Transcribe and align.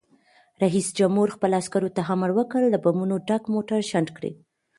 رئیس 0.61 0.87
جمهور 0.99 1.27
خپلو 1.35 1.55
عسکرو 1.61 1.93
ته 1.95 2.01
امر 2.13 2.29
وکړ؛ 2.37 2.61
له 2.73 2.77
بمونو 2.83 3.15
ډک 3.27 3.43
موټر 3.53 3.79
شنډ 3.91 4.07
کړئ! 4.17 4.31